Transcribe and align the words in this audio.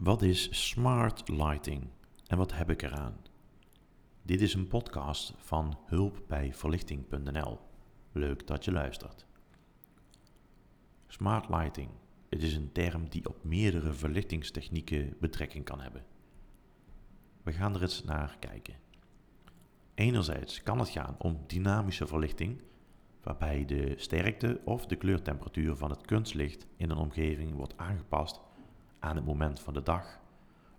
Wat 0.00 0.22
is 0.22 0.68
smart 0.68 1.28
lighting 1.28 1.88
en 2.26 2.36
wat 2.36 2.52
heb 2.52 2.70
ik 2.70 2.82
eraan? 2.82 3.16
Dit 4.22 4.40
is 4.40 4.54
een 4.54 4.68
podcast 4.68 5.34
van 5.36 5.78
hulpbijverlichting.nl. 5.86 7.58
Leuk 8.12 8.46
dat 8.46 8.64
je 8.64 8.72
luistert. 8.72 9.26
Smart 11.06 11.48
lighting. 11.48 11.90
Het 12.28 12.42
is 12.42 12.56
een 12.56 12.72
term 12.72 13.08
die 13.08 13.28
op 13.28 13.44
meerdere 13.44 13.92
verlichtingstechnieken 13.92 15.16
betrekking 15.18 15.64
kan 15.64 15.80
hebben. 15.80 16.04
We 17.42 17.52
gaan 17.52 17.74
er 17.74 17.82
eens 17.82 18.04
naar 18.04 18.36
kijken. 18.38 18.74
Enerzijds 19.94 20.62
kan 20.62 20.78
het 20.78 20.88
gaan 20.88 21.16
om 21.18 21.40
dynamische 21.46 22.06
verlichting, 22.06 22.62
waarbij 23.22 23.64
de 23.64 23.94
sterkte 23.96 24.60
of 24.64 24.86
de 24.86 24.96
kleurtemperatuur 24.96 25.76
van 25.76 25.90
het 25.90 26.06
kunstlicht 26.06 26.66
in 26.76 26.90
een 26.90 26.96
omgeving 26.96 27.54
wordt 27.54 27.76
aangepast 27.76 28.40
aan 29.00 29.16
het 29.16 29.24
moment 29.24 29.60
van 29.60 29.74
de 29.74 29.82
dag 29.82 30.20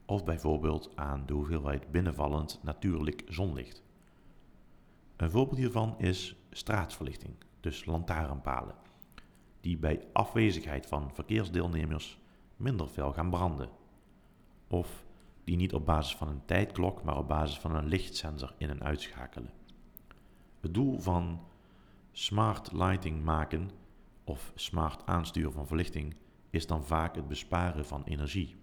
of 0.06 0.24
bijvoorbeeld 0.24 0.92
aan 0.96 1.26
de 1.26 1.34
hoeveelheid 1.34 1.92
binnenvallend 1.92 2.60
natuurlijk 2.64 3.24
zonlicht. 3.28 3.84
Een 5.16 5.32
voorbeeld 5.32 5.58
hiervan 5.58 5.96
is 5.98 6.36
straatverlichting, 6.50 7.34
dus 7.60 7.86
lantaarnpalen, 7.86 8.76
die 9.62 9.78
bij 9.78 10.06
afwezigheid 10.14 10.86
van 10.86 11.12
verkeersdeelnemers 11.14 12.20
minder 12.56 12.88
fel 12.88 13.14
gaan 13.14 13.30
branden. 13.30 13.70
Of 14.68 15.06
die 15.44 15.56
niet 15.56 15.74
op 15.74 15.86
basis 15.86 16.16
van 16.16 16.28
een 16.28 16.46
tijdklok, 16.46 17.04
maar 17.04 17.18
op 17.18 17.28
basis 17.28 17.60
van 17.60 17.76
een 17.76 17.88
lichtsensor 17.88 18.54
in- 18.58 18.70
en 18.70 18.84
uitschakelen. 18.84 19.52
Het 20.60 20.74
doel 20.74 21.00
van 21.00 21.40
smart 22.12 22.72
lighting 22.72 23.24
maken 23.24 23.70
of 24.24 24.52
smart 24.56 25.06
aansturen 25.06 25.54
van 25.54 25.68
verlichting 25.68 26.16
is 26.52 26.68
dan 26.68 26.86
vaak 26.86 27.16
het 27.16 27.28
besparen 27.28 27.86
van 27.86 28.04
energie. 28.04 28.56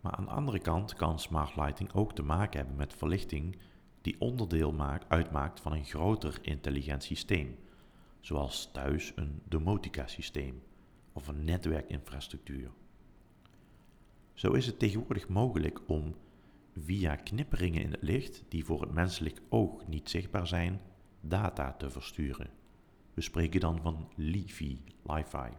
Maar 0.00 0.12
aan 0.12 0.24
de 0.24 0.30
andere 0.30 0.58
kant 0.58 0.94
kan 0.94 1.18
smart 1.18 1.56
lighting 1.56 1.92
ook 1.92 2.14
te 2.14 2.22
maken 2.22 2.58
hebben 2.58 2.76
met 2.76 2.94
verlichting 2.94 3.58
die 4.00 4.20
onderdeel 4.20 4.74
uitmaakt 5.08 5.60
van 5.60 5.72
een 5.72 5.84
groter 5.84 6.38
intelligent 6.42 7.02
systeem, 7.02 7.58
zoals 8.20 8.70
thuis 8.72 9.12
een 9.16 9.42
domotica 9.44 10.06
systeem 10.06 10.62
of 11.12 11.28
een 11.28 11.44
netwerkinfrastructuur. 11.44 12.70
Zo 14.34 14.52
is 14.52 14.66
het 14.66 14.78
tegenwoordig 14.78 15.28
mogelijk 15.28 15.80
om 15.88 16.14
via 16.76 17.16
knipperingen 17.16 17.82
in 17.82 17.90
het 17.90 18.02
licht, 18.02 18.44
die 18.48 18.64
voor 18.64 18.80
het 18.80 18.92
menselijk 18.92 19.40
oog 19.48 19.86
niet 19.86 20.10
zichtbaar 20.10 20.46
zijn, 20.46 20.80
data 21.20 21.72
te 21.72 21.90
versturen. 21.90 22.50
We 23.16 23.22
spreken 23.22 23.60
dan 23.60 23.80
van 23.80 24.08
LiFi, 24.14 24.84
Li-Fi. 25.02 25.50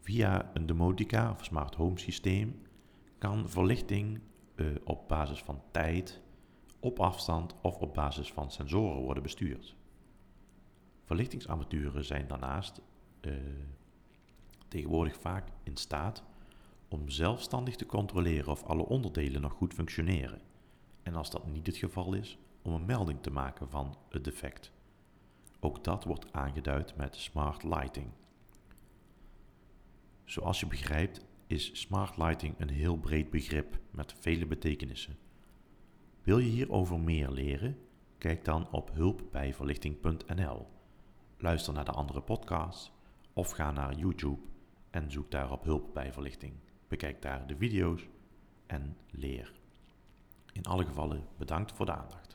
Via 0.00 0.50
een 0.54 0.66
domotica 0.66 1.30
of 1.30 1.44
smart 1.44 1.74
home 1.74 1.98
systeem 1.98 2.62
kan 3.18 3.48
verlichting 3.48 4.20
uh, 4.54 4.74
op 4.84 5.08
basis 5.08 5.42
van 5.42 5.62
tijd, 5.70 6.20
op 6.80 7.00
afstand 7.00 7.54
of 7.62 7.78
op 7.78 7.94
basis 7.94 8.32
van 8.32 8.50
sensoren 8.50 9.02
worden 9.02 9.22
bestuurd. 9.22 9.76
Verlichtingsarmaturen 11.04 12.04
zijn 12.04 12.28
daarnaast 12.28 12.80
uh, 13.20 13.34
tegenwoordig 14.68 15.16
vaak 15.20 15.48
in 15.62 15.76
staat 15.76 16.22
om 16.88 17.08
zelfstandig 17.08 17.76
te 17.76 17.86
controleren 17.86 18.50
of 18.50 18.62
alle 18.62 18.84
onderdelen 18.86 19.40
nog 19.40 19.52
goed 19.52 19.74
functioneren. 19.74 20.40
En 21.02 21.14
als 21.14 21.30
dat 21.30 21.46
niet 21.46 21.66
het 21.66 21.76
geval 21.76 22.14
is, 22.14 22.38
om 22.62 22.72
een 22.72 22.86
melding 22.86 23.22
te 23.22 23.30
maken 23.30 23.68
van 23.68 23.96
het 24.08 24.24
defect. 24.24 24.72
Ook 25.64 25.84
dat 25.84 26.04
wordt 26.04 26.32
aangeduid 26.32 26.96
met 26.96 27.16
smart 27.16 27.62
lighting. 27.62 28.06
Zoals 30.24 30.60
je 30.60 30.66
begrijpt 30.66 31.24
is 31.46 31.80
smart 31.80 32.16
lighting 32.16 32.54
een 32.58 32.68
heel 32.68 32.96
breed 32.96 33.30
begrip 33.30 33.78
met 33.90 34.14
vele 34.20 34.46
betekenissen. 34.46 35.18
Wil 36.22 36.38
je 36.38 36.50
hierover 36.50 37.00
meer 37.00 37.30
leren? 37.30 37.78
Kijk 38.18 38.44
dan 38.44 38.70
op 38.70 38.90
hulpbijverlichting.nl. 38.92 40.66
Luister 41.36 41.72
naar 41.72 41.84
de 41.84 41.90
andere 41.90 42.20
podcasts 42.20 42.92
of 43.32 43.50
ga 43.50 43.70
naar 43.70 43.94
YouTube 43.94 44.40
en 44.90 45.10
zoek 45.10 45.30
daar 45.30 45.52
op 45.52 45.64
hulp. 45.64 46.00
Bekijk 46.88 47.22
daar 47.22 47.46
de 47.46 47.56
video's 47.56 48.08
en 48.66 48.96
leer. 49.10 49.52
In 50.52 50.64
alle 50.64 50.84
gevallen 50.84 51.26
bedankt 51.36 51.72
voor 51.72 51.86
de 51.86 51.92
aandacht. 51.92 52.31